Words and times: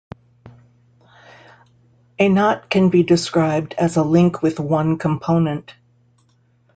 A 2.17 2.27
knot 2.27 2.71
can 2.71 2.89
be 2.89 3.03
described 3.03 3.75
as 3.77 3.97
a 3.97 4.03
link 4.03 4.41
with 4.41 4.59
one 4.59 4.97
component. 4.97 5.75